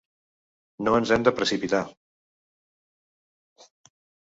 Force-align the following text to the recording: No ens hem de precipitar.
No 0.87 0.93
ens 0.99 1.11
hem 1.17 1.27
de 1.27 1.33
precipitar. 1.41 1.83